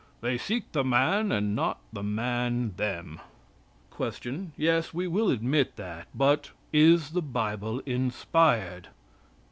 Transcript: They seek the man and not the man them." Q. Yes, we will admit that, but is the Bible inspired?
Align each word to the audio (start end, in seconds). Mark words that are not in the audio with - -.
They 0.21 0.35
seek 0.39 0.71
the 0.71 0.83
man 0.83 1.31
and 1.31 1.55
not 1.55 1.79
the 1.93 2.01
man 2.01 2.73
them." 2.75 3.19
Q. 3.95 4.51
Yes, 4.57 4.95
we 4.95 5.07
will 5.07 5.29
admit 5.29 5.75
that, 5.75 6.07
but 6.15 6.49
is 6.73 7.11
the 7.11 7.21
Bible 7.21 7.81
inspired? 7.85 8.87